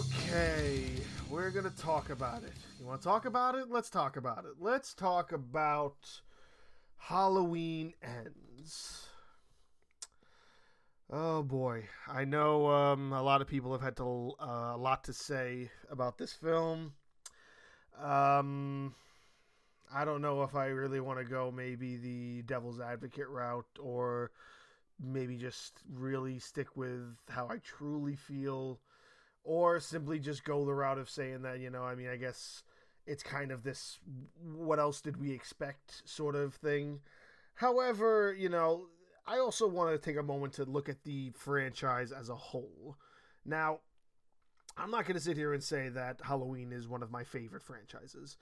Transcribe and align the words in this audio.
Okay, 0.00 0.86
we're 1.28 1.50
gonna 1.50 1.68
talk 1.68 2.08
about 2.08 2.42
it. 2.42 2.54
You 2.78 2.86
want 2.86 3.02
to 3.02 3.04
talk 3.06 3.26
about 3.26 3.54
it? 3.54 3.68
Let's 3.68 3.90
talk 3.90 4.16
about 4.16 4.46
it. 4.46 4.52
Let's 4.58 4.94
talk 4.94 5.30
about 5.30 6.22
Halloween 6.96 7.92
Ends. 8.02 9.08
Oh 11.10 11.42
boy, 11.42 11.84
I 12.08 12.24
know 12.24 12.68
um, 12.68 13.12
a 13.12 13.22
lot 13.22 13.42
of 13.42 13.46
people 13.46 13.72
have 13.72 13.82
had 13.82 13.96
to, 13.98 14.32
uh, 14.40 14.72
a 14.74 14.78
lot 14.78 15.04
to 15.04 15.12
say 15.12 15.70
about 15.90 16.16
this 16.16 16.32
film. 16.32 16.94
Um, 18.02 18.94
I 19.92 20.06
don't 20.06 20.22
know 20.22 20.44
if 20.44 20.54
I 20.54 20.68
really 20.68 21.00
want 21.00 21.18
to 21.18 21.26
go 21.26 21.52
maybe 21.54 21.98
the 21.98 22.40
devil's 22.42 22.80
advocate 22.80 23.28
route 23.28 23.68
or 23.78 24.30
maybe 24.98 25.36
just 25.36 25.74
really 25.92 26.38
stick 26.38 26.74
with 26.74 27.18
how 27.28 27.48
I 27.50 27.58
truly 27.58 28.16
feel 28.16 28.80
or 29.44 29.80
simply 29.80 30.18
just 30.18 30.44
go 30.44 30.64
the 30.64 30.74
route 30.74 30.98
of 30.98 31.10
saying 31.10 31.42
that, 31.42 31.60
you 31.60 31.70
know, 31.70 31.82
I 31.82 31.94
mean, 31.94 32.08
I 32.08 32.16
guess 32.16 32.62
it's 33.06 33.22
kind 33.22 33.50
of 33.50 33.62
this 33.62 33.98
what 34.42 34.78
else 34.78 35.00
did 35.00 35.20
we 35.20 35.32
expect 35.32 36.02
sort 36.04 36.36
of 36.36 36.54
thing. 36.54 37.00
However, 37.54 38.34
you 38.38 38.48
know, 38.48 38.86
I 39.26 39.38
also 39.38 39.66
want 39.66 39.90
to 39.90 39.98
take 39.98 40.18
a 40.18 40.22
moment 40.22 40.54
to 40.54 40.64
look 40.64 40.88
at 40.88 41.04
the 41.04 41.30
franchise 41.30 42.12
as 42.12 42.28
a 42.28 42.34
whole. 42.34 42.96
Now, 43.44 43.80
I'm 44.76 44.90
not 44.90 45.04
going 45.04 45.16
to 45.16 45.22
sit 45.22 45.36
here 45.36 45.52
and 45.52 45.62
say 45.62 45.88
that 45.88 46.20
Halloween 46.22 46.72
is 46.72 46.88
one 46.88 47.02
of 47.02 47.10
my 47.10 47.24
favorite 47.24 47.62
franchises. 47.62 48.36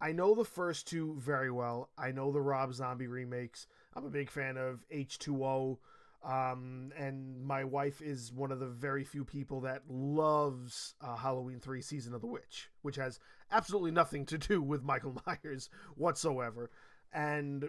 I 0.00 0.12
know 0.12 0.34
the 0.34 0.44
first 0.44 0.88
two 0.88 1.16
very 1.18 1.50
well. 1.50 1.90
I 1.96 2.10
know 2.12 2.32
the 2.32 2.40
Rob 2.40 2.74
Zombie 2.74 3.06
remakes. 3.06 3.66
I'm 3.94 4.04
a 4.04 4.10
big 4.10 4.30
fan 4.30 4.56
of 4.56 4.84
H2O. 4.92 5.78
Um, 6.24 6.92
and 6.96 7.42
my 7.42 7.64
wife 7.64 8.00
is 8.00 8.32
one 8.32 8.52
of 8.52 8.60
the 8.60 8.68
very 8.68 9.02
few 9.02 9.24
people 9.24 9.60
that 9.62 9.82
loves 9.88 10.94
uh, 11.00 11.16
Halloween 11.16 11.58
3 11.58 11.82
Season 11.82 12.14
of 12.14 12.20
the 12.20 12.28
Witch, 12.28 12.70
which 12.82 12.96
has 12.96 13.18
absolutely 13.50 13.90
nothing 13.90 14.24
to 14.26 14.38
do 14.38 14.62
with 14.62 14.84
Michael 14.84 15.20
Myers 15.26 15.68
whatsoever. 15.96 16.70
And 17.12 17.68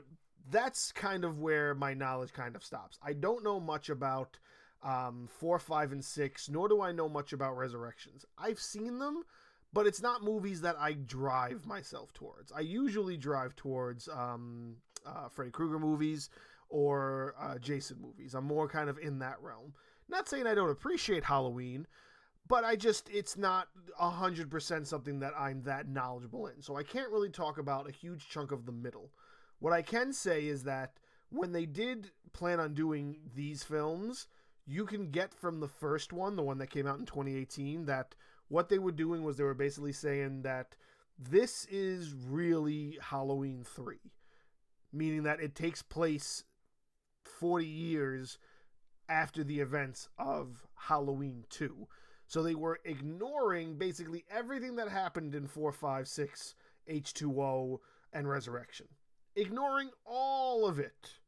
that's 0.50 0.92
kind 0.92 1.24
of 1.24 1.40
where 1.40 1.74
my 1.74 1.94
knowledge 1.94 2.34
kind 2.34 2.56
of 2.56 2.64
stops. 2.64 3.00
I 3.04 3.14
don't 3.14 3.44
know 3.44 3.60
much 3.60 3.90
about 3.90 4.38
um, 4.84 5.28
4, 5.40 5.60
5, 5.60 5.92
and 5.94 6.06
6, 6.06 6.50
nor 6.50 6.68
do 6.68 6.82
I 6.82 6.92
know 6.92 7.10
much 7.10 7.34
about 7.34 7.58
Resurrections. 7.58 8.26
I've 8.38 8.60
seen 8.60 9.00
them, 9.00 9.24
but 9.72 9.88
it's 9.88 10.02
not 10.02 10.24
movies 10.24 10.62
that 10.62 10.76
I 10.80 10.94
drive 10.94 11.66
myself 11.66 12.14
towards. 12.14 12.52
I 12.52 12.60
usually 12.60 13.18
drive 13.18 13.56
towards 13.56 14.08
um, 14.10 14.76
uh, 15.06 15.30
Freddy 15.30 15.52
Krueger 15.52 15.80
movies 15.80 16.30
or 16.74 17.36
uh, 17.40 17.60
Jason 17.60 17.98
movies. 18.02 18.34
I'm 18.34 18.46
more 18.46 18.68
kind 18.68 18.90
of 18.90 18.98
in 18.98 19.20
that 19.20 19.40
realm. 19.44 19.74
Not 20.10 20.28
saying 20.28 20.48
I 20.48 20.56
don't 20.56 20.72
appreciate 20.72 21.24
Halloween, 21.24 21.86
but 22.48 22.64
I 22.64 22.76
just, 22.76 23.08
it's 23.14 23.38
not 23.38 23.68
100% 24.02 24.88
something 24.88 25.20
that 25.20 25.34
I'm 25.38 25.62
that 25.64 25.88
knowledgeable 25.88 26.48
in. 26.48 26.64
So 26.64 26.76
I 26.76 26.82
can't 26.82 27.12
really 27.12 27.30
talk 27.30 27.60
about 27.60 27.88
a 27.88 27.92
huge 27.92 28.28
chunk 28.28 28.52
of 28.52 28.66
the 28.66 28.72
middle. 28.72 29.12
What 29.60 29.72
I 29.72 29.84
can 29.84 30.12
say 30.12 30.48
is 30.48 30.64
that 30.64 30.98
when 31.30 31.52
they 31.52 31.68
did 31.68 32.10
plan 32.34 32.60
on 32.60 32.74
doing 32.74 33.18
these 33.36 33.62
films, 33.62 34.28
you 34.66 34.86
can 34.86 35.12
get 35.12 35.32
from 35.32 35.60
the 35.60 35.68
first 35.68 36.12
one, 36.12 36.36
the 36.36 36.42
one 36.42 36.58
that 36.58 36.72
came 36.72 36.88
out 36.88 36.98
in 36.98 37.06
2018, 37.06 37.86
that 37.86 38.16
what 38.48 38.68
they 38.68 38.80
were 38.80 38.92
doing 38.92 39.24
was 39.24 39.38
they 39.38 39.44
were 39.44 39.54
basically 39.54 39.94
saying 39.94 40.42
that 40.42 40.76
this 41.20 41.66
is 41.66 42.16
really 42.16 42.98
Halloween 43.00 43.64
3, 43.64 43.98
meaning 44.92 45.22
that 45.24 45.40
it 45.40 45.54
takes 45.54 45.84
place 45.84 46.44
40 47.28 47.66
years 47.66 48.38
after 49.10 49.44
the 49.44 49.60
events 49.60 50.10
of 50.18 50.66
Halloween 50.76 51.46
2. 51.50 51.88
So 52.28 52.42
they 52.42 52.56
were 52.56 52.80
ignoring 52.86 53.78
basically 53.78 54.26
everything 54.32 54.76
that 54.78 54.90
happened 54.90 55.36
in 55.36 55.48
456, 55.48 56.56
H2O, 56.90 57.80
and 58.12 58.30
Resurrection. 58.30 58.88
Ignoring 59.36 59.90
all 60.06 60.66
of 60.66 60.80
it 60.80 61.20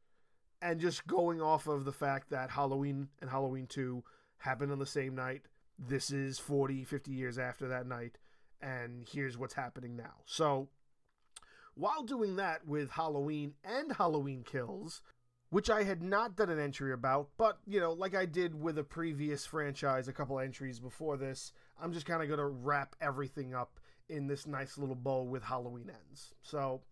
and 0.62 0.80
just 0.80 1.06
going 1.06 1.40
off 1.40 1.66
of 1.66 1.84
the 1.84 1.92
fact 1.92 2.30
that 2.30 2.50
Halloween 2.50 3.08
and 3.20 3.30
Halloween 3.30 3.66
2 3.66 4.02
happened 4.38 4.72
on 4.72 4.78
the 4.78 4.86
same 4.86 5.14
night. 5.14 5.42
This 5.78 6.10
is 6.10 6.38
40, 6.38 6.84
50 6.84 7.10
years 7.10 7.38
after 7.38 7.68
that 7.68 7.86
night, 7.86 8.18
and 8.62 9.06
here's 9.08 9.36
what's 9.36 9.54
happening 9.54 9.96
now. 9.96 10.22
So, 10.24 10.68
while 11.74 12.02
doing 12.02 12.36
that 12.36 12.66
with 12.66 12.90
Halloween 12.92 13.54
and 13.62 13.92
Halloween 13.92 14.42
Kills, 14.42 15.02
which 15.50 15.70
I 15.70 15.84
had 15.84 16.02
not 16.02 16.36
done 16.36 16.50
an 16.50 16.58
entry 16.58 16.92
about, 16.92 17.28
but 17.36 17.58
you 17.66 17.80
know, 17.80 17.92
like 17.92 18.14
I 18.14 18.26
did 18.26 18.60
with 18.60 18.78
a 18.78 18.84
previous 18.84 19.46
franchise, 19.46 20.08
a 20.08 20.12
couple 20.12 20.38
entries 20.40 20.80
before 20.80 21.16
this, 21.16 21.52
I'm 21.80 21.92
just 21.92 22.06
kind 22.06 22.22
of 22.22 22.28
going 22.28 22.38
to 22.38 22.46
wrap 22.46 22.96
everything 23.00 23.54
up 23.54 23.78
in 24.08 24.26
this 24.26 24.46
nice 24.46 24.78
little 24.78 24.94
bow 24.94 25.22
with 25.22 25.42
Halloween 25.42 25.90
Ends. 25.90 26.34
So, 26.42 26.82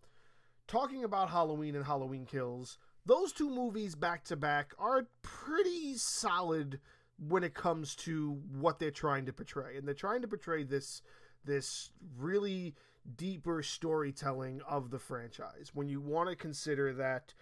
talking 0.67 1.03
about 1.03 1.29
Halloween 1.29 1.75
and 1.75 1.85
Halloween 1.85 2.25
Kills, 2.25 2.77
those 3.05 3.31
two 3.31 3.49
movies 3.49 3.95
back 3.95 4.23
to 4.25 4.35
back 4.35 4.73
are 4.79 5.07
pretty 5.21 5.95
solid 5.95 6.79
when 7.17 7.43
it 7.43 7.53
comes 7.53 7.95
to 7.95 8.41
what 8.51 8.79
they're 8.79 8.91
trying 8.91 9.25
to 9.25 9.33
portray. 9.33 9.77
And 9.77 9.87
they're 9.87 9.93
trying 9.93 10.21
to 10.21 10.27
portray 10.27 10.63
this 10.63 11.01
this 11.45 11.91
really 12.17 12.73
deeper 13.17 13.61
storytelling 13.61 14.61
of 14.67 14.89
the 14.89 14.97
franchise. 14.97 15.71
When 15.73 15.87
you 15.87 16.01
want 16.01 16.29
to 16.29 16.35
consider 16.35 16.91
that 16.93 17.33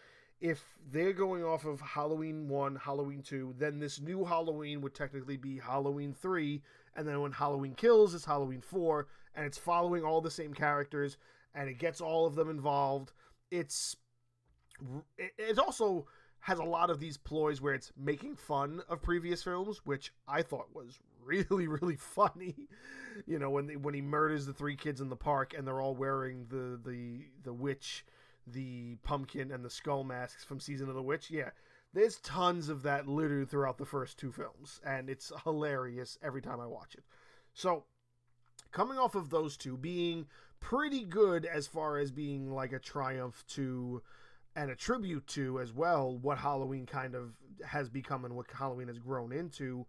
if 0.43 0.61
they're 0.91 1.13
going 1.13 1.41
off 1.41 1.63
of 1.63 1.79
Halloween 1.79 2.49
1, 2.49 2.75
Halloween 2.75 3.21
2, 3.21 3.55
then 3.57 3.79
this 3.79 4.01
new 4.01 4.25
Halloween 4.25 4.81
would 4.81 4.93
technically 4.93 5.37
be 5.37 5.57
Halloween 5.57 6.13
3, 6.13 6.61
and 6.97 7.07
then 7.07 7.21
when 7.21 7.31
Halloween 7.31 7.73
Kills 7.75 8.13
is 8.13 8.25
Halloween 8.25 8.59
4, 8.59 9.07
and 9.35 9.45
it's 9.45 9.57
following 9.57 10.03
all 10.03 10.19
the 10.19 10.29
same 10.29 10.53
characters, 10.53 11.15
and 11.55 11.69
it 11.69 11.79
gets 11.79 12.01
all 12.01 12.25
of 12.25 12.35
them 12.35 12.49
involved. 12.49 13.13
It's. 13.51 13.95
It 15.17 15.57
also 15.57 16.07
has 16.41 16.59
a 16.59 16.63
lot 16.63 16.89
of 16.89 16.99
these 16.99 17.15
ploys 17.15 17.61
where 17.61 17.73
it's 17.73 17.93
making 17.97 18.35
fun 18.35 18.81
of 18.89 19.01
previous 19.01 19.41
films, 19.41 19.79
which 19.85 20.11
I 20.27 20.41
thought 20.41 20.75
was 20.75 20.99
really, 21.23 21.67
really 21.67 21.95
funny. 21.95 22.67
You 23.25 23.39
know, 23.39 23.49
when 23.49 23.67
they, 23.67 23.77
when 23.77 23.93
he 23.93 24.01
murders 24.01 24.45
the 24.45 24.53
three 24.53 24.75
kids 24.75 24.99
in 24.99 25.07
the 25.07 25.15
park 25.15 25.53
and 25.57 25.65
they're 25.65 25.79
all 25.79 25.95
wearing 25.95 26.47
the 26.49 26.77
the 26.83 27.27
the 27.43 27.53
witch 27.53 28.03
the 28.47 28.95
pumpkin 29.03 29.51
and 29.51 29.63
the 29.63 29.69
skull 29.69 30.03
masks 30.03 30.43
from 30.43 30.59
Season 30.59 30.89
of 30.89 30.95
the 30.95 31.01
Witch. 31.01 31.29
Yeah, 31.29 31.49
there's 31.93 32.17
tons 32.19 32.69
of 32.69 32.83
that 32.83 33.07
littered 33.07 33.49
throughout 33.49 33.77
the 33.77 33.85
first 33.85 34.17
two 34.17 34.31
films, 34.31 34.81
and 34.85 35.09
it's 35.09 35.31
hilarious 35.43 36.17
every 36.23 36.41
time 36.41 36.59
I 36.59 36.67
watch 36.67 36.95
it. 36.95 37.03
So, 37.53 37.85
coming 38.71 38.97
off 38.97 39.15
of 39.15 39.29
those 39.29 39.57
two 39.57 39.77
being 39.77 40.25
pretty 40.59 41.03
good 41.03 41.45
as 41.45 41.67
far 41.67 41.97
as 41.97 42.11
being 42.11 42.51
like 42.51 42.73
a 42.73 42.79
triumph 42.79 43.43
to 43.49 44.01
and 44.55 44.71
a 44.71 44.75
tribute 44.75 45.27
to 45.27 45.59
as 45.59 45.73
well 45.73 46.17
what 46.17 46.37
Halloween 46.37 46.85
kind 46.85 47.15
of 47.15 47.33
has 47.65 47.89
become 47.89 48.23
and 48.25 48.35
what 48.35 48.45
Halloween 48.51 48.87
has 48.87 48.99
grown 48.99 49.31
into. 49.31 49.85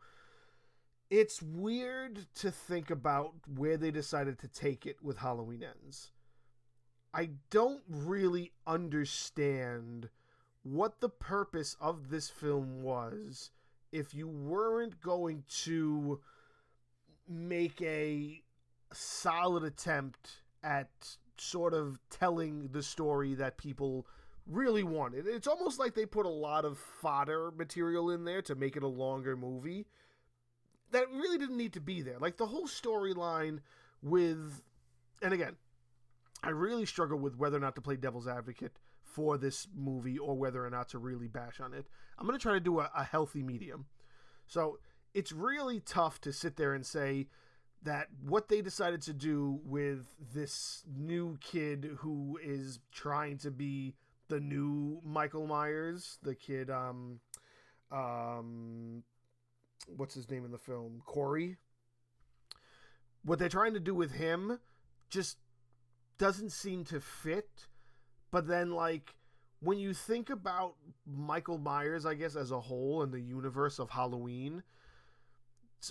It's 1.10 1.42
weird 1.42 2.26
to 2.36 2.50
think 2.50 2.90
about 2.90 3.34
where 3.56 3.76
they 3.76 3.90
decided 3.90 4.38
to 4.40 4.48
take 4.48 4.86
it 4.86 4.96
with 5.02 5.18
Halloween 5.18 5.62
Ends 5.62 6.10
I 7.14 7.30
don't 7.50 7.82
really 7.88 8.52
understand 8.66 10.08
what 10.64 11.00
the 11.00 11.08
purpose 11.08 11.76
of 11.80 12.10
this 12.10 12.28
film 12.28 12.82
was 12.82 13.50
if 13.92 14.14
you 14.14 14.26
weren't 14.26 15.00
going 15.00 15.44
to 15.62 16.20
make 17.28 17.80
a 17.82 18.42
solid 18.92 19.62
attempt 19.62 20.40
at 20.62 20.88
sort 21.36 21.74
of 21.74 21.98
telling 22.10 22.68
the 22.72 22.82
story 22.82 23.34
that 23.34 23.58
people 23.58 24.06
really 24.46 24.82
wanted. 24.82 25.26
It's 25.26 25.46
almost 25.46 25.78
like 25.78 25.94
they 25.94 26.06
put 26.06 26.26
a 26.26 26.30
lot 26.30 26.64
of 26.64 26.78
fodder 26.78 27.52
material 27.56 28.10
in 28.10 28.24
there 28.24 28.42
to 28.42 28.54
make 28.54 28.76
it 28.76 28.82
a 28.82 28.88
longer 28.88 29.36
movie 29.36 29.86
that 30.90 31.10
really 31.10 31.38
didn't 31.38 31.56
need 31.56 31.72
to 31.74 31.80
be 31.80 32.02
there. 32.02 32.18
Like 32.18 32.36
the 32.36 32.46
whole 32.46 32.66
storyline 32.66 33.60
with 34.02 34.62
and 35.22 35.32
again, 35.32 35.56
I 36.44 36.50
really 36.50 36.84
struggle 36.84 37.18
with 37.18 37.38
whether 37.38 37.56
or 37.56 37.60
not 37.60 37.74
to 37.76 37.80
play 37.80 37.96
devil's 37.96 38.28
advocate 38.28 38.76
for 39.02 39.38
this 39.38 39.66
movie 39.74 40.18
or 40.18 40.34
whether 40.34 40.64
or 40.64 40.70
not 40.70 40.90
to 40.90 40.98
really 40.98 41.28
bash 41.28 41.58
on 41.60 41.72
it. 41.72 41.86
I'm 42.18 42.26
going 42.26 42.38
to 42.38 42.42
try 42.42 42.52
to 42.52 42.60
do 42.60 42.80
a, 42.80 42.90
a 42.94 43.04
healthy 43.04 43.42
medium. 43.42 43.86
So 44.46 44.78
it's 45.14 45.32
really 45.32 45.80
tough 45.80 46.20
to 46.22 46.32
sit 46.32 46.56
there 46.56 46.74
and 46.74 46.84
say 46.84 47.28
that 47.82 48.08
what 48.20 48.48
they 48.48 48.60
decided 48.60 49.00
to 49.02 49.12
do 49.12 49.60
with 49.64 50.06
this 50.34 50.84
new 50.94 51.38
kid 51.40 51.90
who 51.98 52.38
is 52.42 52.80
trying 52.92 53.38
to 53.38 53.50
be 53.50 53.94
the 54.28 54.40
new 54.40 55.00
Michael 55.04 55.46
Myers, 55.46 56.18
the 56.22 56.34
kid, 56.34 56.70
um, 56.70 57.20
um, 57.90 59.02
what's 59.96 60.14
his 60.14 60.30
name 60.30 60.44
in 60.44 60.50
the 60.50 60.58
film? 60.58 61.02
Corey. 61.06 61.56
What 63.24 63.38
they're 63.38 63.48
trying 63.48 63.74
to 63.74 63.80
do 63.80 63.94
with 63.94 64.12
him 64.12 64.58
just 65.08 65.38
doesn't 66.18 66.52
seem 66.52 66.84
to 66.86 67.00
fit. 67.00 67.66
But 68.30 68.46
then, 68.46 68.72
like, 68.72 69.14
when 69.60 69.78
you 69.78 69.94
think 69.94 70.30
about 70.30 70.74
Michael 71.06 71.58
Myers, 71.58 72.04
I 72.06 72.14
guess, 72.14 72.36
as 72.36 72.50
a 72.50 72.60
whole 72.60 73.02
in 73.02 73.10
the 73.10 73.20
universe 73.20 73.78
of 73.78 73.90
Halloween, 73.90 74.62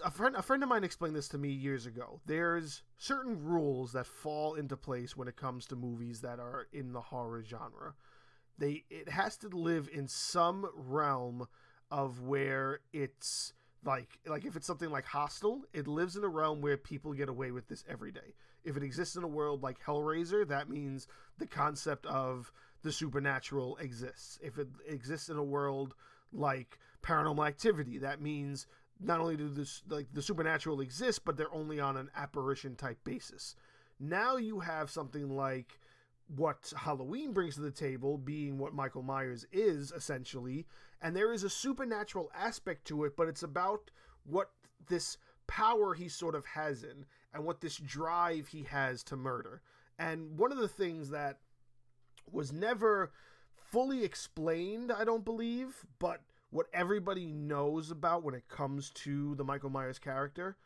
a 0.04 0.12
friend 0.12 0.36
a 0.36 0.42
friend 0.42 0.64
of 0.64 0.70
mine 0.70 0.84
explained 0.84 1.16
this 1.16 1.28
to 1.30 1.38
me 1.38 1.50
years 1.50 1.86
ago. 1.86 2.20
There's 2.26 2.84
certain 2.98 3.44
rules 3.44 3.94
that 3.94 4.08
fall 4.08 4.56
into 4.56 4.78
place 4.78 5.16
when 5.16 5.28
it 5.28 5.36
comes 5.36 5.66
to 5.68 5.76
movies 5.76 6.22
that 6.22 6.40
are 6.40 6.68
in 6.72 6.94
the 6.94 7.02
horror 7.02 7.44
genre. 7.44 7.94
They 8.58 8.86
it 8.90 9.10
has 9.10 9.38
to 9.38 9.50
live 9.50 9.90
in 9.92 10.08
some 10.08 10.70
realm 10.76 11.48
of 11.92 12.22
where 12.22 12.80
it's 12.92 13.54
like 13.84 14.20
like 14.26 14.46
if 14.46 14.56
it's 14.56 14.68
something 14.68 14.90
like 14.90 15.06
Hostel, 15.06 15.64
it 15.74 15.88
lives 15.88 16.16
in 16.16 16.24
a 16.24 16.30
realm 16.30 16.62
where 16.62 16.78
people 16.78 17.14
get 17.14 17.30
away 17.30 17.52
with 17.52 17.68
this 17.68 17.84
every 17.88 18.12
day. 18.12 18.34
If 18.64 18.78
it 18.78 18.84
exists 18.84 19.16
in 19.16 19.24
a 19.24 19.28
world 19.28 19.62
like 19.64 19.84
Hellraiser, 19.84 20.48
that 20.48 20.70
means 20.70 21.08
the 21.38 21.48
concept 21.48 22.06
of 22.06 22.52
the 22.82 22.92
supernatural 22.92 23.78
exists. 23.78 24.40
If 24.42 24.58
it 24.58 24.68
exists 24.88 25.30
in 25.30 25.38
a 25.38 25.44
world 25.44 25.96
like 26.32 26.80
Paranormal 27.02 27.48
Activity, 27.48 27.98
that 28.00 28.22
means 28.22 28.68
not 29.00 29.20
only 29.20 29.36
do 29.36 29.50
this 29.50 29.84
like 29.90 30.08
the 30.14 30.22
supernatural 30.22 30.82
exist, 30.82 31.26
but 31.26 31.38
they're 31.38 31.54
only 31.54 31.80
on 31.80 31.98
an 31.98 32.10
apparition 32.16 32.76
type 32.76 33.04
basis. 33.04 33.56
Now 34.00 34.38
you 34.38 34.60
have 34.60 34.90
something 34.90 35.30
like 35.30 35.80
what 36.36 36.74
Halloween 36.76 37.34
brings 37.34 37.56
to 37.56 37.62
the 37.62 37.72
table, 37.72 38.18
being 38.18 38.58
what 38.58 38.74
Michael 38.74 39.04
Myers 39.04 39.46
is 39.52 39.92
essentially, 39.92 40.66
and 41.02 41.16
there 41.16 41.34
is 41.34 41.44
a 41.44 41.50
supernatural 41.50 42.32
aspect 42.36 42.86
to 42.86 43.04
it, 43.04 43.16
but 43.16 43.28
it's 43.28 43.44
about 43.44 43.92
what 44.24 44.52
this 44.88 45.18
power 45.48 45.94
he 45.94 46.08
sort 46.08 46.36
of 46.36 46.46
has 46.46 46.84
in 46.84 47.06
and 47.34 47.46
what 47.46 47.62
this 47.62 47.78
drive 47.78 48.48
he 48.48 48.64
has 48.64 49.04
to 49.04 49.16
murder. 49.16 49.62
And 49.98 50.38
one 50.38 50.52
of 50.52 50.58
the 50.58 50.68
things 50.68 51.10
that 51.10 51.40
was 52.32 52.52
never 52.52 53.12
fully 53.56 54.04
explained, 54.04 54.92
I 54.92 55.04
don't 55.04 55.26
believe, 55.26 55.86
but 56.00 56.22
what 56.50 56.68
everybody 56.74 57.26
knows 57.26 57.90
about 57.90 58.24
when 58.24 58.36
it 58.36 58.48
comes 58.48 58.92
to 58.92 59.36
the 59.36 59.44
Michael 59.44 59.70
Myers 59.70 60.00
character, 60.00 60.58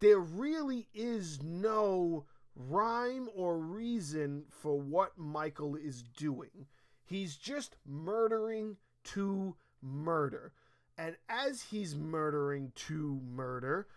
there 0.00 0.18
really 0.18 0.88
is 0.92 1.42
no 1.42 2.24
rhyme 2.56 3.28
or 3.34 3.58
reason 3.58 4.44
for 4.50 4.78
what 4.78 5.16
Michael 5.16 5.76
is 5.76 6.02
doing. 6.02 6.66
He's 7.04 7.36
just 7.36 7.76
murdering 7.86 8.76
to 9.04 9.56
murder. 9.82 10.52
And 10.96 11.16
as 11.28 11.62
he's 11.62 11.94
murdering 11.96 12.72
to 12.86 13.20
murder, 13.28 13.88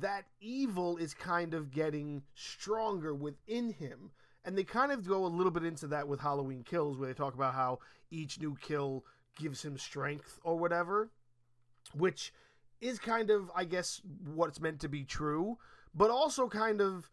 that 0.00 0.24
evil 0.40 0.96
is 0.96 1.14
kind 1.14 1.54
of 1.54 1.70
getting 1.70 2.22
stronger 2.34 3.14
within 3.14 3.72
him. 3.72 4.10
And 4.44 4.58
they 4.58 4.64
kind 4.64 4.92
of 4.92 5.06
go 5.06 5.24
a 5.24 5.28
little 5.28 5.50
bit 5.50 5.64
into 5.64 5.86
that 5.88 6.06
with 6.06 6.20
Halloween 6.20 6.64
Kills, 6.64 6.98
where 6.98 7.08
they 7.08 7.14
talk 7.14 7.34
about 7.34 7.54
how 7.54 7.78
each 8.10 8.38
new 8.40 8.56
kill 8.60 9.04
gives 9.36 9.64
him 9.64 9.78
strength 9.78 10.38
or 10.44 10.58
whatever, 10.58 11.10
which 11.94 12.32
is 12.80 12.98
kind 12.98 13.30
of, 13.30 13.50
I 13.54 13.64
guess, 13.64 14.00
what's 14.34 14.60
meant 14.60 14.80
to 14.80 14.88
be 14.88 15.04
true, 15.04 15.58
but 15.94 16.10
also 16.10 16.48
kind 16.48 16.80
of 16.80 17.10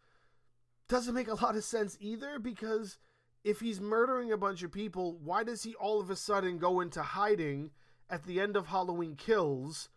doesn't 0.88 1.14
make 1.14 1.28
a 1.28 1.34
lot 1.34 1.56
of 1.56 1.64
sense 1.64 1.96
either 2.00 2.38
because 2.38 2.98
if 3.44 3.60
he's 3.60 3.80
murdering 3.80 4.30
a 4.30 4.36
bunch 4.36 4.62
of 4.62 4.70
people, 4.70 5.18
why 5.22 5.42
does 5.42 5.62
he 5.62 5.74
all 5.74 6.00
of 6.00 6.10
a 6.10 6.16
sudden 6.16 6.58
go 6.58 6.80
into 6.80 7.02
hiding 7.02 7.70
at 8.10 8.24
the 8.24 8.40
end 8.40 8.56
of 8.56 8.66
Halloween 8.66 9.16
Kills 9.16 9.88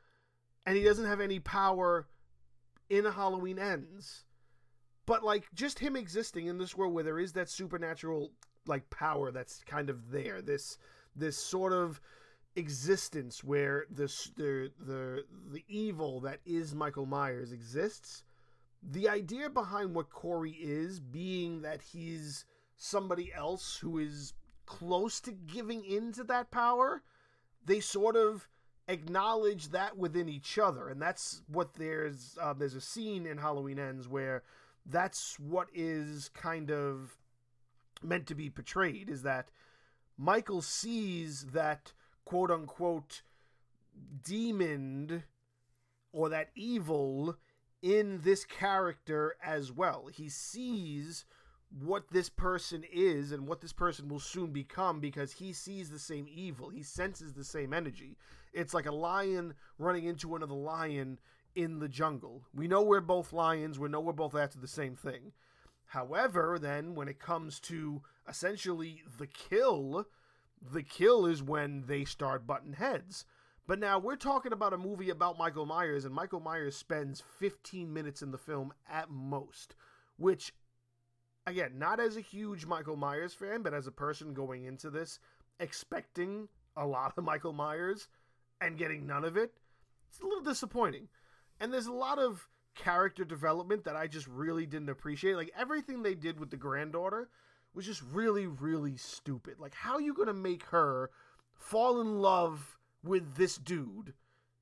and 0.65 0.77
he 0.77 0.83
doesn't 0.83 1.05
have 1.05 1.19
any 1.19 1.39
power 1.39 2.07
in 2.89 3.05
Halloween 3.05 3.59
Ends? 3.59 4.25
But 5.05 5.23
like 5.23 5.47
just 5.53 5.79
him 5.79 5.95
existing 5.95 6.47
in 6.47 6.57
this 6.57 6.75
world 6.75 6.93
where 6.93 7.03
there 7.03 7.19
is 7.19 7.33
that 7.33 7.49
supernatural 7.49 8.31
like 8.67 8.89
power 8.89 9.31
that's 9.31 9.63
kind 9.65 9.89
of 9.89 10.11
there, 10.11 10.41
this 10.41 10.77
this 11.15 11.37
sort 11.37 11.73
of 11.73 12.01
existence 12.55 13.43
where 13.43 13.85
this 13.89 14.31
the 14.35 14.71
the 14.79 15.25
the 15.51 15.63
evil 15.67 16.21
that 16.21 16.39
is 16.45 16.73
Michael 16.73 17.05
Myers 17.05 17.51
exists. 17.51 18.23
The 18.81 19.09
idea 19.09 19.49
behind 19.49 19.95
what 19.95 20.09
Corey 20.09 20.51
is 20.51 20.99
being 20.99 21.61
that 21.61 21.81
he's 21.81 22.45
somebody 22.77 23.33
else 23.33 23.77
who 23.77 23.97
is 23.97 24.33
close 24.65 25.19
to 25.21 25.31
giving 25.31 25.83
into 25.85 26.23
that 26.25 26.51
power, 26.51 27.03
they 27.63 27.79
sort 27.79 28.15
of 28.15 28.47
acknowledge 28.87 29.69
that 29.69 29.97
within 29.97 30.29
each 30.29 30.57
other, 30.57 30.89
and 30.89 31.01
that's 31.01 31.41
what 31.47 31.73
there's 31.73 32.37
uh, 32.41 32.53
there's 32.53 32.75
a 32.75 32.81
scene 32.81 33.25
in 33.25 33.37
Halloween 33.37 33.79
Ends 33.79 34.07
where 34.07 34.43
that's 34.85 35.39
what 35.39 35.67
is 35.73 36.29
kind 36.33 36.71
of 36.71 37.17
meant 38.03 38.27
to 38.27 38.35
be 38.35 38.49
portrayed 38.49 39.09
is 39.09 39.23
that 39.23 39.49
Michael 40.17 40.61
sees 40.61 41.47
that 41.53 41.93
quote 42.23 42.51
unquote 42.51 43.21
demon 44.23 45.23
or 46.11 46.29
that 46.29 46.49
evil 46.55 47.37
in 47.81 48.21
this 48.23 48.45
character 48.45 49.35
as 49.43 49.71
well. 49.71 50.07
He 50.11 50.29
sees 50.29 51.25
what 51.83 52.09
this 52.11 52.29
person 52.29 52.83
is 52.91 53.31
and 53.31 53.47
what 53.47 53.61
this 53.61 53.73
person 53.73 54.07
will 54.07 54.19
soon 54.19 54.51
become 54.51 54.99
because 54.99 55.33
he 55.33 55.51
sees 55.51 55.89
the 55.89 55.99
same 55.99 56.25
evil. 56.29 56.69
He 56.69 56.83
senses 56.83 57.33
the 57.33 57.43
same 57.43 57.73
energy. 57.73 58.17
It's 58.53 58.73
like 58.73 58.85
a 58.85 58.93
lion 58.93 59.55
running 59.77 60.05
into 60.05 60.35
another 60.35 60.53
lion 60.53 61.19
in 61.55 61.79
the 61.79 61.89
jungle. 61.89 62.43
We 62.53 62.67
know 62.67 62.81
we're 62.81 63.01
both 63.01 63.33
lions, 63.33 63.77
we 63.77 63.89
know 63.89 63.99
we're 63.99 64.13
both 64.13 64.35
after 64.35 64.59
the 64.59 64.67
same 64.67 64.95
thing. 64.95 65.33
However, 65.87 66.57
then 66.59 66.95
when 66.95 67.07
it 67.07 67.19
comes 67.19 67.59
to 67.61 68.01
essentially 68.27 69.03
the 69.17 69.27
kill, 69.27 70.07
the 70.61 70.83
kill 70.83 71.25
is 71.25 71.43
when 71.43 71.83
they 71.87 72.05
start 72.05 72.47
butting 72.47 72.73
heads. 72.73 73.25
But 73.67 73.79
now 73.79 73.97
we're 73.99 74.15
talking 74.15 74.53
about 74.53 74.73
a 74.73 74.77
movie 74.77 75.09
about 75.09 75.37
Michael 75.37 75.65
Myers, 75.65 76.05
and 76.05 76.13
Michael 76.13 76.39
Myers 76.39 76.75
spends 76.75 77.23
15 77.39 77.91
minutes 77.91 78.21
in 78.21 78.31
the 78.31 78.37
film 78.37 78.73
at 78.89 79.09
most, 79.09 79.75
which, 80.17 80.53
again, 81.47 81.73
not 81.77 81.99
as 81.99 82.17
a 82.17 82.21
huge 82.21 82.65
Michael 82.65 82.95
Myers 82.95 83.33
fan, 83.33 83.61
but 83.61 83.73
as 83.73 83.87
a 83.87 83.91
person 83.91 84.33
going 84.33 84.65
into 84.65 84.89
this 84.89 85.19
expecting 85.59 86.47
a 86.75 86.85
lot 86.85 87.13
of 87.17 87.23
Michael 87.23 87.53
Myers 87.53 88.07
and 88.61 88.77
getting 88.77 89.05
none 89.05 89.23
of 89.23 89.37
it, 89.37 89.53
it's 90.09 90.19
a 90.19 90.25
little 90.25 90.43
disappointing. 90.43 91.07
And 91.59 91.71
there's 91.71 91.87
a 91.87 91.93
lot 91.93 92.19
of 92.19 92.47
character 92.75 93.23
development 93.23 93.85
that 93.85 93.95
I 93.95 94.07
just 94.07 94.27
really 94.27 94.65
didn't 94.65 94.89
appreciate. 94.89 95.35
Like 95.35 95.51
everything 95.57 96.03
they 96.03 96.15
did 96.15 96.39
with 96.39 96.49
the 96.49 96.57
granddaughter 96.57 97.29
was 97.73 97.85
just 97.85 98.01
really, 98.11 98.47
really 98.47 98.97
stupid. 98.97 99.59
Like, 99.59 99.73
how 99.73 99.95
are 99.95 100.01
you 100.01 100.13
to 100.27 100.33
make 100.33 100.63
her 100.67 101.11
fall 101.53 102.01
in 102.01 102.19
love 102.19 102.77
with 103.03 103.35
this 103.35 103.57
dude 103.57 104.13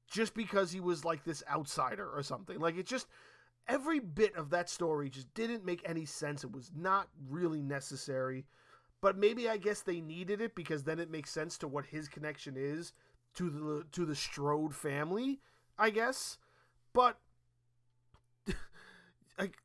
just 0.10 0.34
because 0.34 0.72
he 0.72 0.80
was 0.80 1.06
like 1.06 1.24
this 1.24 1.44
outsider 1.50 2.08
or 2.08 2.24
something? 2.24 2.60
Like, 2.60 2.78
it 2.78 2.88
just, 2.88 3.08
every 3.68 4.00
bit 4.00 4.36
of 4.36 4.50
that 4.50 4.70
story 4.70 5.10
just 5.10 5.34
didn't 5.34 5.66
make 5.66 5.82
any 5.86 6.06
sense. 6.06 6.44
It 6.44 6.52
was 6.52 6.72
not 6.76 7.08
really 7.30 7.62
necessary. 7.62 8.46
But 9.02 9.18
maybe 9.18 9.50
I 9.50 9.58
guess 9.58 9.82
they 9.82 10.00
needed 10.00 10.40
it 10.40 10.56
because 10.56 10.84
then 10.84 11.00
it 11.00 11.12
makes 11.12 11.30
sense 11.30 11.58
to 11.58 11.68
what 11.68 11.86
his 11.86 12.08
connection 12.08 12.56
is 12.58 12.94
to 13.36 13.50
the 13.50 13.86
to 13.92 14.06
the 14.06 14.16
Strode 14.16 14.74
family, 14.74 15.42
I 15.78 15.90
guess. 15.90 16.38
But 16.94 17.20
like 19.38 19.58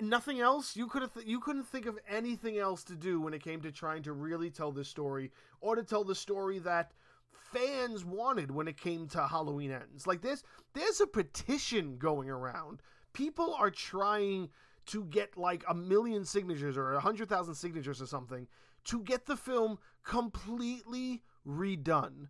nothing 0.00 0.40
else 0.40 0.76
you 0.76 0.86
could 0.86 1.02
have 1.02 1.14
th- 1.14 1.26
you 1.26 1.40
couldn't 1.40 1.66
think 1.66 1.86
of 1.86 1.98
anything 2.08 2.58
else 2.58 2.82
to 2.84 2.94
do 2.94 3.20
when 3.20 3.32
it 3.32 3.42
came 3.42 3.60
to 3.62 3.70
trying 3.70 4.02
to 4.02 4.12
really 4.12 4.50
tell 4.50 4.72
this 4.72 4.88
story 4.88 5.30
or 5.60 5.76
to 5.76 5.82
tell 5.82 6.04
the 6.04 6.14
story 6.14 6.58
that 6.58 6.92
fans 7.52 8.04
wanted 8.04 8.50
when 8.50 8.66
it 8.66 8.76
came 8.76 9.06
to 9.06 9.26
Halloween 9.28 9.70
ends 9.70 10.06
like 10.06 10.20
this 10.20 10.42
there's 10.74 11.00
a 11.00 11.06
petition 11.06 11.96
going 11.96 12.28
around 12.28 12.82
people 13.14 13.54
are 13.54 13.70
trying 13.70 14.50
to 14.86 15.04
get 15.04 15.38
like 15.38 15.64
a 15.66 15.74
million 15.74 16.24
signatures 16.26 16.76
or 16.76 16.92
a 16.92 17.00
hundred 17.00 17.30
thousand 17.30 17.54
signatures 17.54 18.02
or 18.02 18.06
something 18.06 18.46
to 18.84 19.00
get 19.00 19.24
the 19.24 19.36
film 19.36 19.78
completely 20.04 21.22
redone 21.48 22.28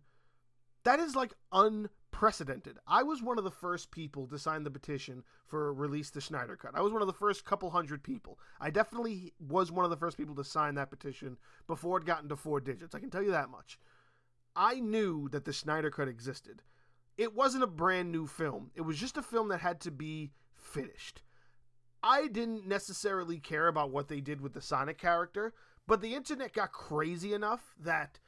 that 0.85 0.99
is 0.99 1.15
like 1.15 1.33
unprecedented. 1.51 2.77
I 2.87 3.03
was 3.03 3.21
one 3.21 3.37
of 3.37 3.43
the 3.43 3.51
first 3.51 3.91
people 3.91 4.27
to 4.27 4.39
sign 4.39 4.63
the 4.63 4.71
petition 4.71 5.23
for 5.47 5.73
release 5.73 6.11
the 6.11 6.21
Snyder 6.21 6.55
Cut. 6.55 6.75
I 6.75 6.81
was 6.81 6.93
one 6.93 7.01
of 7.01 7.07
the 7.07 7.13
first 7.13 7.43
couple 7.43 7.71
hundred 7.71 8.03
people. 8.03 8.39
I 8.61 8.69
definitely 8.69 9.33
was 9.39 9.71
one 9.71 9.83
of 9.83 9.91
the 9.91 9.97
first 9.97 10.15
people 10.15 10.35
to 10.35 10.43
sign 10.43 10.75
that 10.75 10.91
petition 10.91 11.37
before 11.67 11.97
it 11.97 12.05
got 12.05 12.21
into 12.21 12.35
four 12.35 12.61
digits. 12.61 12.95
I 12.95 12.99
can 12.99 13.09
tell 13.09 13.23
you 13.23 13.31
that 13.31 13.49
much. 13.49 13.79
I 14.55 14.79
knew 14.79 15.27
that 15.29 15.43
the 15.43 15.51
Snyder 15.51 15.89
Cut 15.89 16.07
existed. 16.07 16.61
It 17.17 17.33
wasn't 17.33 17.63
a 17.63 17.67
brand 17.67 18.11
new 18.11 18.27
film, 18.27 18.71
it 18.75 18.81
was 18.81 18.97
just 18.97 19.17
a 19.17 19.23
film 19.23 19.49
that 19.49 19.59
had 19.59 19.81
to 19.81 19.91
be 19.91 20.31
finished. 20.65 21.21
I 22.03 22.27
didn't 22.27 22.67
necessarily 22.67 23.39
care 23.39 23.67
about 23.67 23.91
what 23.91 24.07
they 24.07 24.21
did 24.21 24.41
with 24.41 24.53
the 24.53 24.61
Sonic 24.61 24.97
character, 24.97 25.53
but 25.87 26.01
the 26.01 26.13
internet 26.13 26.53
got 26.53 26.71
crazy 26.71 27.33
enough 27.33 27.73
that 27.79 28.19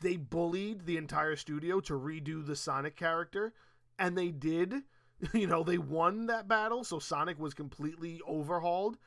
they 0.00 0.16
bullied 0.16 0.86
the 0.86 0.96
entire 0.96 1.36
studio 1.36 1.80
to 1.80 1.94
redo 1.94 2.44
the 2.44 2.56
Sonic 2.56 2.96
character, 2.96 3.54
and 3.98 4.16
they 4.16 4.30
did. 4.30 4.74
You 5.32 5.46
know, 5.46 5.62
they 5.62 5.78
won 5.78 6.26
that 6.26 6.48
battle, 6.48 6.82
so 6.82 6.98
Sonic 6.98 7.38
was 7.38 7.54
completely 7.54 8.20
overhauled. 8.26 8.98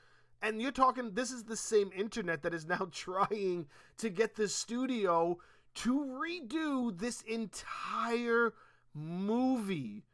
And 0.41 0.61
you're 0.61 0.71
talking, 0.71 1.11
this 1.11 1.29
is 1.29 1.43
the 1.43 1.57
same 1.57 1.91
internet 1.93 2.41
that 2.43 2.53
is 2.53 2.65
now 2.65 2.87
trying 2.93 3.67
to 3.97 4.09
get 4.09 4.35
the 4.35 4.47
studio 4.47 5.37
to 5.75 5.99
redo 5.99 6.97
this 6.97 7.21
entire 7.23 8.53
movie. 8.93 10.05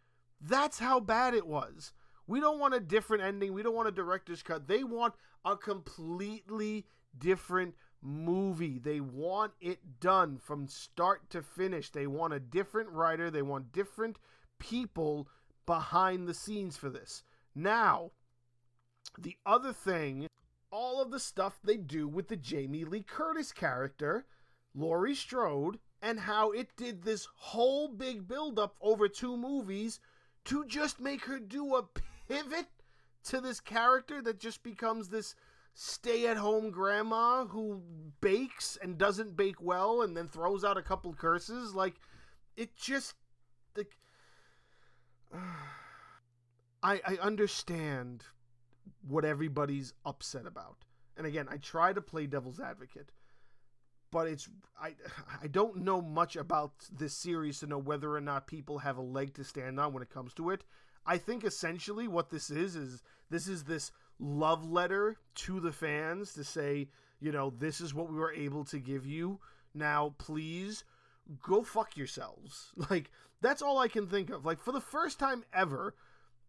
That's 0.42 0.80
how 0.80 1.00
bad 1.00 1.36
it 1.36 1.46
was. 1.46 1.94
We 2.32 2.40
don't 2.40 2.60
want 2.60 2.74
a 2.74 2.80
different 2.80 3.24
ending. 3.24 3.52
We 3.52 3.62
don't 3.62 3.76
want 3.76 3.90
a 3.90 3.92
director's 3.92 4.42
cut. 4.42 4.66
They 4.66 4.86
want 4.86 5.16
a 5.44 5.58
completely 5.58 6.86
different 7.20 7.76
movie. 8.02 8.80
They 8.80 9.02
want 9.02 9.52
it 9.60 10.00
done 10.00 10.38
from 10.38 10.70
start 10.70 11.30
to 11.32 11.42
finish. 11.42 11.90
They 11.90 12.08
want 12.08 12.34
a 12.34 12.40
different 12.40 12.90
writer. 12.92 13.30
They 13.30 13.42
want 13.42 13.74
different 13.74 14.18
people 14.60 15.28
behind 15.66 16.26
the 16.26 16.34
scenes 16.34 16.78
for 16.78 16.90
this. 16.90 17.24
Now, 17.54 18.12
the 19.18 19.36
other 19.46 19.74
thing, 19.74 20.28
all 20.72 21.02
of 21.02 21.12
the 21.12 21.20
stuff 21.20 21.60
they 21.62 21.76
do 21.76 22.08
with 22.08 22.30
the 22.30 22.38
Jamie 22.38 22.86
Lee 22.86 23.04
Curtis 23.04 23.52
character, 23.52 24.26
Laurie 24.74 25.16
Strode, 25.16 25.80
and 26.02 26.18
how 26.18 26.52
it 26.52 26.78
did 26.78 27.04
this 27.04 27.28
whole 27.36 27.90
big 27.90 28.26
buildup 28.26 28.78
over 28.80 29.10
two 29.10 29.36
movies 29.36 30.00
to 30.46 30.66
just 30.66 31.02
make 31.02 31.26
her 31.26 31.38
do 31.38 31.76
a 31.76 31.84
pivot 32.32 32.68
to 33.24 33.42
this 33.42 33.60
character 33.60 34.22
that 34.22 34.40
just 34.40 34.64
becomes 34.64 35.10
this 35.10 35.36
stay 35.74 36.28
at 36.28 36.38
home 36.38 36.70
grandma 36.70 37.46
who 37.46 37.82
bakes 38.20 38.78
and 38.82 38.98
doesn't 38.98 39.38
bake 39.38 39.62
well 39.62 40.02
and 40.02 40.18
then 40.18 40.28
throws 40.28 40.64
out 40.64 40.78
a 40.78 40.82
couple 40.82 41.14
curses 41.14 41.74
like 41.74 41.96
it 42.58 42.76
just 42.76 43.16
like 43.76 43.98
I 46.84 47.00
I 47.06 47.18
understand 47.22 48.26
what 49.08 49.26
everybody's 49.26 49.94
upset 50.06 50.46
about. 50.46 50.78
And 51.18 51.26
again, 51.28 51.48
I 51.50 51.58
try 51.58 51.94
to 51.94 52.02
play 52.02 52.26
devil's 52.26 52.60
advocate, 52.60 53.12
but 54.12 54.28
it's 54.28 54.50
I 54.80 54.96
I 55.42 55.48
don't 55.48 55.78
know 55.78 56.02
much 56.02 56.36
about 56.36 56.74
this 56.92 57.14
series 57.14 57.60
to 57.60 57.68
know 57.68 57.78
whether 57.78 58.16
or 58.16 58.22
not 58.22 58.48
people 58.48 58.80
have 58.80 58.98
a 58.98 59.02
leg 59.02 59.34
to 59.36 59.44
stand 59.44 59.80
on 59.80 59.94
when 59.94 60.04
it 60.04 60.10
comes 60.10 60.34
to 60.36 60.50
it. 60.50 60.64
I 61.06 61.18
think 61.18 61.44
essentially 61.44 62.08
what 62.08 62.30
this 62.30 62.50
is 62.50 62.76
is 62.76 63.04
this 63.30 63.48
is 63.48 63.64
this 63.64 63.92
love 64.20 64.70
letter 64.70 65.18
to 65.34 65.60
the 65.60 65.72
fans 65.72 66.34
to 66.34 66.44
say, 66.44 66.90
you 67.20 67.32
know, 67.32 67.52
this 67.58 67.82
is 67.82 67.94
what 67.94 68.12
we 68.12 68.18
were 68.18 68.34
able 68.34 68.64
to 68.66 68.80
give 68.80 69.06
you. 69.06 69.40
Now, 69.74 70.14
please 70.18 70.84
go 71.44 71.64
fuck 71.64 71.98
yourselves. 71.98 72.72
Like 72.90 73.12
that's 73.42 73.62
all 73.62 73.80
I 73.80 73.88
can 73.88 74.08
think 74.08 74.30
of. 74.30 74.46
Like 74.46 74.62
for 74.62 74.72
the 74.72 74.82
first 74.82 75.18
time 75.18 75.44
ever 75.54 75.96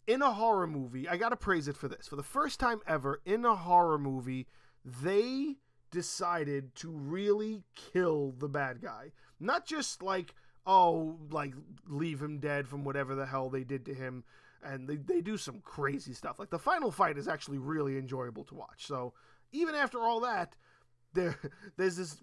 in 0.06 0.20
a 0.22 0.32
horror 0.32 0.66
movie, 0.66 1.08
I 1.08 1.16
got 1.16 1.30
to 1.30 1.36
praise 1.36 1.68
it 1.68 1.76
for 1.76 1.88
this. 1.88 2.08
For 2.08 2.16
the 2.16 2.22
first 2.22 2.60
time 2.60 2.80
ever 2.86 3.20
in 3.24 3.44
a 3.44 3.54
horror 3.54 3.98
movie, 3.98 4.46
they 4.84 5.56
decided 5.90 6.74
to 6.76 6.90
really 6.90 7.62
kill 7.74 8.34
the 8.38 8.48
bad 8.48 8.82
guy. 8.82 9.12
Not 9.40 9.66
just 9.66 10.02
like, 10.02 10.34
oh, 10.66 11.16
like 11.30 11.54
leave 11.86 12.20
him 12.20 12.38
dead 12.38 12.68
from 12.68 12.84
whatever 12.84 13.14
the 13.14 13.26
hell 13.26 13.48
they 13.48 13.64
did 13.64 13.86
to 13.86 13.94
him. 13.94 14.24
And 14.62 14.88
they, 14.88 14.96
they 14.96 15.20
do 15.20 15.36
some 15.36 15.60
crazy 15.60 16.12
stuff. 16.12 16.38
Like 16.38 16.50
the 16.50 16.58
final 16.58 16.90
fight 16.90 17.18
is 17.18 17.28
actually 17.28 17.58
really 17.58 17.98
enjoyable 17.98 18.44
to 18.44 18.54
watch. 18.54 18.86
So 18.86 19.14
even 19.52 19.74
after 19.74 19.98
all 19.98 20.20
that, 20.20 20.56
there 21.14 21.38
there's 21.76 21.96
this 21.96 22.16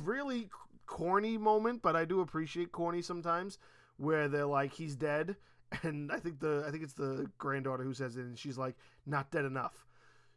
really 0.00 0.48
corny 0.86 1.36
moment, 1.36 1.82
but 1.82 1.96
I 1.96 2.04
do 2.04 2.20
appreciate 2.20 2.70
corny 2.70 3.02
sometimes, 3.02 3.58
where 3.96 4.28
they're 4.28 4.46
like, 4.46 4.72
he's 4.72 4.96
dead. 4.96 5.36
And 5.82 6.12
I 6.12 6.20
think 6.20 6.38
the 6.38 6.64
I 6.64 6.70
think 6.70 6.84
it's 6.84 6.94
the 6.94 7.28
granddaughter 7.38 7.82
who 7.82 7.92
says 7.92 8.16
it, 8.16 8.24
and 8.24 8.38
she's 8.38 8.56
like, 8.56 8.76
not 9.04 9.32
dead 9.32 9.44
enough. 9.44 9.84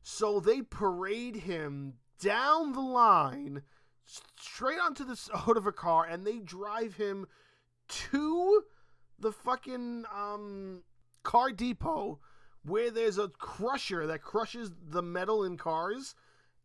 So 0.01 0.39
they 0.39 0.63
parade 0.63 1.35
him 1.35 1.93
down 2.19 2.73
the 2.73 2.81
line, 2.81 3.61
straight 4.05 4.79
onto 4.79 5.03
the 5.03 5.13
hood 5.33 5.55
of 5.55 5.67
a 5.67 5.71
car, 5.71 6.05
and 6.05 6.25
they 6.25 6.39
drive 6.39 6.95
him 6.95 7.27
to 7.87 8.63
the 9.19 9.31
fucking 9.31 10.05
um, 10.13 10.83
car 11.29 11.51
depot 11.51 12.17
where 12.63 12.89
there's 12.89 13.19
a 13.19 13.27
crusher 13.27 14.07
that 14.07 14.23
crushes 14.23 14.71
the 14.89 15.03
metal 15.03 15.43
in 15.43 15.57
cars, 15.57 16.15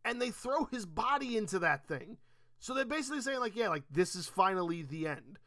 and 0.07 0.23
they 0.23 0.31
throw 0.31 0.65
his 0.65 0.87
body 0.87 1.37
into 1.37 1.59
that 1.59 1.87
thing. 1.87 2.17
So 2.61 2.73
they're 2.73 2.87
basically 2.87 3.21
saying, 3.21 3.41
like, 3.41 3.55
yeah, 3.55 3.69
like, 3.69 3.83
this 3.91 4.17
is 4.17 4.27
finally 4.27 4.81
the 4.81 5.07
end. 5.07 5.39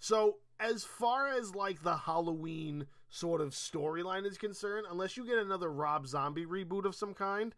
So, 0.00 0.38
as 0.58 0.82
far 0.82 1.28
as, 1.28 1.54
like, 1.54 1.84
the 1.84 1.96
Halloween 1.96 2.86
sort 3.08 3.40
of 3.40 3.50
storyline 3.50 4.26
is 4.26 4.38
concerned, 4.38 4.88
unless 4.90 5.16
you 5.16 5.24
get 5.24 5.38
another 5.38 5.70
Rob 5.70 6.08
Zombie 6.08 6.44
reboot 6.44 6.84
of 6.84 6.96
some 6.96 7.14
kind, 7.14 7.54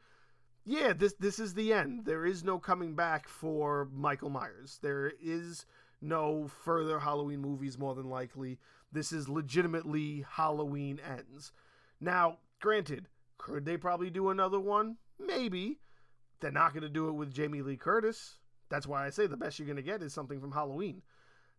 yeah, 0.66 0.92
this 0.92 1.14
this 1.18 1.38
is 1.38 1.54
the 1.54 1.72
end. 1.72 2.04
There 2.04 2.26
is 2.26 2.44
no 2.44 2.58
coming 2.58 2.94
back 2.94 3.26
for 3.26 3.88
Michael 3.90 4.30
Myers. 4.30 4.78
There 4.82 5.14
is 5.22 5.64
no 6.02 6.48
further 6.62 6.98
Halloween 6.98 7.40
movies 7.40 7.78
more 7.78 7.94
than 7.94 8.10
likely. 8.10 8.58
This 8.96 9.12
is 9.12 9.28
legitimately 9.28 10.24
Halloween 10.26 10.98
ends. 11.06 11.52
Now, 12.00 12.38
granted, 12.62 13.08
could 13.36 13.66
they 13.66 13.76
probably 13.76 14.08
do 14.08 14.30
another 14.30 14.58
one? 14.58 14.96
Maybe. 15.18 15.80
They're 16.40 16.50
not 16.50 16.72
going 16.72 16.82
to 16.82 16.88
do 16.88 17.06
it 17.08 17.12
with 17.12 17.34
Jamie 17.34 17.60
Lee 17.60 17.76
Curtis. 17.76 18.36
That's 18.70 18.86
why 18.86 19.04
I 19.04 19.10
say 19.10 19.26
the 19.26 19.36
best 19.36 19.58
you're 19.58 19.66
going 19.66 19.76
to 19.76 19.82
get 19.82 20.00
is 20.00 20.14
something 20.14 20.40
from 20.40 20.52
Halloween. 20.52 21.02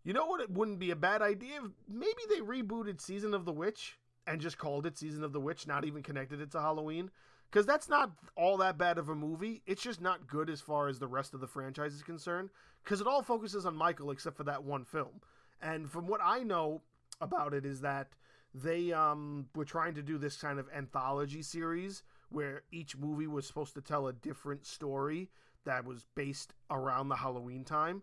You 0.03 0.13
know 0.13 0.25
what? 0.25 0.41
It 0.41 0.49
wouldn't 0.49 0.79
be 0.79 0.89
a 0.89 0.95
bad 0.95 1.21
idea. 1.21 1.57
if 1.57 1.71
Maybe 1.87 2.23
they 2.27 2.39
rebooted 2.39 2.99
Season 2.99 3.35
of 3.35 3.45
the 3.45 3.53
Witch 3.53 3.99
and 4.25 4.41
just 4.41 4.57
called 4.57 4.87
it 4.87 4.97
Season 4.97 5.23
of 5.23 5.31
the 5.31 5.39
Witch, 5.39 5.67
not 5.67 5.85
even 5.85 6.01
connected 6.01 6.41
it 6.41 6.49
to 6.53 6.59
Halloween 6.59 7.11
because 7.51 7.67
that's 7.67 7.87
not 7.87 8.13
all 8.35 8.57
that 8.57 8.79
bad 8.79 8.97
of 8.97 9.09
a 9.09 9.15
movie. 9.15 9.61
It's 9.67 9.83
just 9.83 10.01
not 10.01 10.25
good 10.25 10.49
as 10.49 10.59
far 10.59 10.87
as 10.87 10.97
the 10.97 11.07
rest 11.07 11.35
of 11.35 11.39
the 11.39 11.47
franchise 11.47 11.93
is 11.93 12.01
concerned 12.01 12.49
because 12.83 12.99
it 12.99 13.05
all 13.05 13.21
focuses 13.21 13.67
on 13.67 13.75
Michael 13.75 14.09
except 14.09 14.37
for 14.37 14.43
that 14.45 14.63
one 14.63 14.85
film. 14.85 15.21
And 15.61 15.87
from 15.91 16.07
what 16.07 16.21
I 16.23 16.41
know 16.41 16.81
about 17.21 17.53
it 17.53 17.65
is 17.65 17.81
that 17.81 18.09
they 18.53 18.91
um, 18.91 19.47
were 19.55 19.65
trying 19.65 19.93
to 19.95 20.01
do 20.01 20.17
this 20.17 20.37
kind 20.37 20.59
of 20.59 20.67
anthology 20.75 21.41
series 21.41 22.03
where 22.29 22.63
each 22.71 22.97
movie 22.97 23.27
was 23.27 23.45
supposed 23.45 23.73
to 23.75 23.81
tell 23.81 24.07
a 24.07 24.13
different 24.13 24.65
story 24.65 25.29
that 25.65 25.85
was 25.85 26.05
based 26.15 26.53
around 26.71 27.09
the 27.09 27.15
Halloween 27.15 27.63
time. 27.63 28.01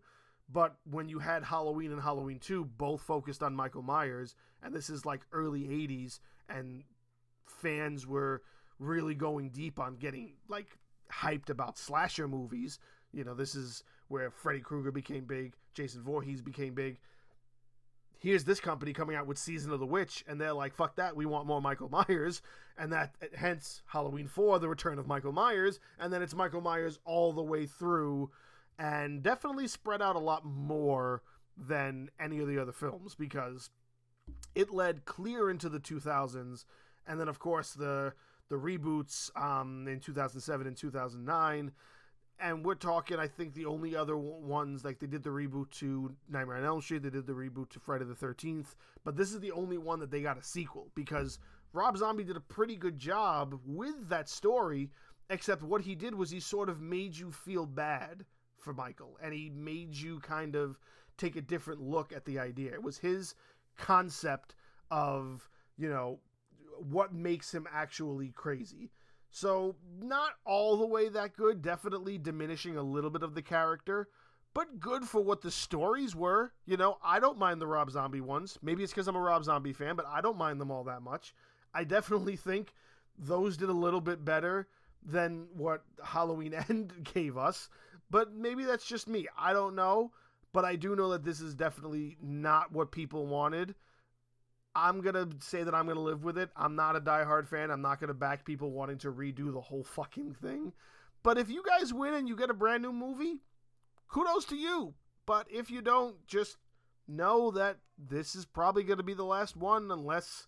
But 0.52 0.76
when 0.90 1.08
you 1.08 1.18
had 1.18 1.42
Halloween 1.42 1.92
and 1.92 2.00
Halloween 2.00 2.38
2 2.38 2.64
both 2.64 3.00
focused 3.00 3.42
on 3.42 3.54
Michael 3.54 3.82
Myers, 3.82 4.34
and 4.62 4.74
this 4.74 4.90
is 4.90 5.06
like 5.06 5.22
early 5.32 5.62
80s, 5.62 6.20
and 6.48 6.84
fans 7.46 8.06
were 8.06 8.42
really 8.78 9.14
going 9.14 9.50
deep 9.50 9.80
on 9.80 9.96
getting 9.96 10.34
like 10.48 10.78
hyped 11.10 11.48
about 11.48 11.78
slasher 11.78 12.28
movies. 12.28 12.78
You 13.12 13.24
know, 13.24 13.34
this 13.34 13.54
is 13.54 13.84
where 14.08 14.30
Freddy 14.30 14.60
Krueger 14.60 14.92
became 14.92 15.24
big, 15.24 15.54
Jason 15.72 16.02
Voorhees 16.02 16.42
became 16.42 16.74
big. 16.74 16.98
Here's 18.24 18.44
this 18.44 18.58
company 18.58 18.94
coming 18.94 19.16
out 19.16 19.26
with 19.26 19.36
Season 19.36 19.70
of 19.70 19.80
the 19.80 19.86
Witch, 19.86 20.24
and 20.26 20.40
they're 20.40 20.54
like, 20.54 20.74
"Fuck 20.74 20.96
that! 20.96 21.14
We 21.14 21.26
want 21.26 21.46
more 21.46 21.60
Michael 21.60 21.90
Myers," 21.90 22.40
and 22.78 22.90
that 22.90 23.14
hence 23.34 23.82
Halloween 23.84 24.28
Four, 24.28 24.58
the 24.58 24.66
return 24.66 24.98
of 24.98 25.06
Michael 25.06 25.32
Myers, 25.32 25.78
and 25.98 26.10
then 26.10 26.22
it's 26.22 26.34
Michael 26.34 26.62
Myers 26.62 26.98
all 27.04 27.34
the 27.34 27.42
way 27.42 27.66
through, 27.66 28.30
and 28.78 29.22
definitely 29.22 29.68
spread 29.68 30.00
out 30.00 30.16
a 30.16 30.20
lot 30.20 30.42
more 30.42 31.22
than 31.54 32.08
any 32.18 32.40
of 32.40 32.48
the 32.48 32.58
other 32.58 32.72
films 32.72 33.14
because 33.14 33.68
it 34.54 34.72
led 34.72 35.04
clear 35.04 35.50
into 35.50 35.68
the 35.68 35.78
2000s, 35.78 36.64
and 37.06 37.20
then 37.20 37.28
of 37.28 37.38
course 37.38 37.74
the 37.74 38.14
the 38.48 38.56
reboots 38.56 39.36
um, 39.38 39.86
in 39.86 40.00
2007 40.00 40.66
and 40.66 40.78
2009. 40.78 41.72
And 42.40 42.64
we're 42.64 42.74
talking, 42.74 43.18
I 43.18 43.28
think 43.28 43.54
the 43.54 43.66
only 43.66 43.96
other 43.96 44.16
ones, 44.16 44.84
like 44.84 44.98
they 44.98 45.06
did 45.06 45.22
the 45.22 45.30
reboot 45.30 45.70
to 45.78 46.14
Nightmare 46.28 46.56
on 46.56 46.64
Elm 46.64 46.82
Street, 46.82 47.02
they 47.02 47.10
did 47.10 47.26
the 47.26 47.32
reboot 47.32 47.70
to 47.70 47.80
Friday 47.80 48.04
the 48.04 48.14
13th, 48.14 48.74
but 49.04 49.16
this 49.16 49.32
is 49.32 49.40
the 49.40 49.52
only 49.52 49.78
one 49.78 50.00
that 50.00 50.10
they 50.10 50.20
got 50.20 50.36
a 50.38 50.42
sequel 50.42 50.90
because 50.94 51.38
Rob 51.72 51.96
Zombie 51.96 52.24
did 52.24 52.36
a 52.36 52.40
pretty 52.40 52.76
good 52.76 52.98
job 52.98 53.58
with 53.64 54.08
that 54.08 54.28
story, 54.28 54.90
except 55.30 55.62
what 55.62 55.82
he 55.82 55.94
did 55.94 56.14
was 56.14 56.30
he 56.30 56.40
sort 56.40 56.68
of 56.68 56.80
made 56.80 57.16
you 57.16 57.30
feel 57.30 57.66
bad 57.66 58.24
for 58.58 58.72
Michael, 58.72 59.16
and 59.22 59.32
he 59.32 59.50
made 59.50 59.94
you 59.94 60.18
kind 60.20 60.56
of 60.56 60.78
take 61.16 61.36
a 61.36 61.40
different 61.40 61.80
look 61.80 62.12
at 62.12 62.24
the 62.24 62.38
idea. 62.38 62.72
It 62.72 62.82
was 62.82 62.98
his 62.98 63.34
concept 63.76 64.54
of, 64.90 65.48
you 65.76 65.88
know, 65.88 66.18
what 66.78 67.14
makes 67.14 67.54
him 67.54 67.68
actually 67.72 68.30
crazy. 68.30 68.90
So, 69.36 69.74
not 70.00 70.34
all 70.44 70.76
the 70.76 70.86
way 70.86 71.08
that 71.08 71.36
good, 71.36 71.60
definitely 71.60 72.18
diminishing 72.18 72.76
a 72.76 72.82
little 72.84 73.10
bit 73.10 73.24
of 73.24 73.34
the 73.34 73.42
character, 73.42 74.08
but 74.54 74.78
good 74.78 75.02
for 75.02 75.20
what 75.20 75.40
the 75.42 75.50
stories 75.50 76.14
were. 76.14 76.52
You 76.66 76.76
know, 76.76 76.98
I 77.02 77.18
don't 77.18 77.36
mind 77.36 77.60
the 77.60 77.66
Rob 77.66 77.90
Zombie 77.90 78.20
ones. 78.20 78.60
Maybe 78.62 78.84
it's 78.84 78.92
because 78.92 79.08
I'm 79.08 79.16
a 79.16 79.20
Rob 79.20 79.42
Zombie 79.42 79.72
fan, 79.72 79.96
but 79.96 80.06
I 80.06 80.20
don't 80.20 80.38
mind 80.38 80.60
them 80.60 80.70
all 80.70 80.84
that 80.84 81.02
much. 81.02 81.34
I 81.74 81.82
definitely 81.82 82.36
think 82.36 82.74
those 83.18 83.56
did 83.56 83.70
a 83.70 83.72
little 83.72 84.00
bit 84.00 84.24
better 84.24 84.68
than 85.04 85.48
what 85.52 85.82
Halloween 86.04 86.54
End 86.68 86.92
gave 87.12 87.36
us, 87.36 87.68
but 88.10 88.32
maybe 88.32 88.62
that's 88.62 88.86
just 88.86 89.08
me. 89.08 89.26
I 89.36 89.52
don't 89.52 89.74
know, 89.74 90.12
but 90.52 90.64
I 90.64 90.76
do 90.76 90.94
know 90.94 91.10
that 91.10 91.24
this 91.24 91.40
is 91.40 91.56
definitely 91.56 92.16
not 92.22 92.70
what 92.70 92.92
people 92.92 93.26
wanted. 93.26 93.74
I'm 94.74 95.00
gonna 95.00 95.28
say 95.40 95.62
that 95.62 95.74
I'm 95.74 95.86
gonna 95.86 96.00
live 96.00 96.24
with 96.24 96.36
it. 96.36 96.50
I'm 96.56 96.74
not 96.74 96.96
a 96.96 97.00
diehard 97.00 97.48
fan. 97.48 97.70
I'm 97.70 97.82
not 97.82 98.00
gonna 98.00 98.14
back 98.14 98.44
people 98.44 98.70
wanting 98.70 98.98
to 98.98 99.12
redo 99.12 99.52
the 99.52 99.60
whole 99.60 99.84
fucking 99.84 100.34
thing. 100.34 100.72
But 101.22 101.38
if 101.38 101.48
you 101.48 101.62
guys 101.62 101.94
win 101.94 102.14
and 102.14 102.28
you 102.28 102.36
get 102.36 102.50
a 102.50 102.54
brand 102.54 102.82
new 102.82 102.92
movie, 102.92 103.40
kudos 104.08 104.44
to 104.46 104.56
you. 104.56 104.94
But 105.26 105.46
if 105.50 105.70
you 105.70 105.80
don't, 105.80 106.26
just 106.26 106.58
know 107.06 107.50
that 107.52 107.78
this 107.98 108.34
is 108.34 108.44
probably 108.44 108.82
gonna 108.82 109.02
be 109.02 109.14
the 109.14 109.24
last 109.24 109.56
one, 109.56 109.90
unless 109.90 110.46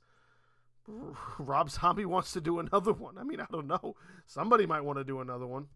Rob 1.38 1.70
Zombie 1.70 2.04
wants 2.04 2.32
to 2.32 2.40
do 2.40 2.58
another 2.58 2.92
one. 2.92 3.18
I 3.18 3.24
mean, 3.24 3.40
I 3.40 3.46
don't 3.50 3.66
know. 3.66 3.96
Somebody 4.26 4.66
might 4.66 4.82
want 4.82 4.98
to 4.98 5.04
do 5.04 5.20
another 5.20 5.46
one. 5.46 5.66